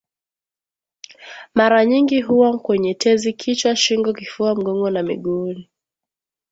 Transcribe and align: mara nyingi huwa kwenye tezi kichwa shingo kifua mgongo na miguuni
mara 1.53 1.85
nyingi 1.85 2.21
huwa 2.21 2.59
kwenye 2.59 2.93
tezi 2.93 3.33
kichwa 3.33 3.75
shingo 3.75 4.13
kifua 4.13 4.55
mgongo 4.55 4.89
na 4.89 5.03
miguuni 5.03 5.69